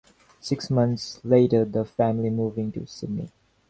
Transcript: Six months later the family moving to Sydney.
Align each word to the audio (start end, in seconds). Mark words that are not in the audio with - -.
Six 0.39 0.71
months 0.71 1.21
later 1.23 1.63
the 1.63 1.85
family 1.85 2.31
moving 2.31 2.71
to 2.71 2.87
Sydney. 2.87 3.29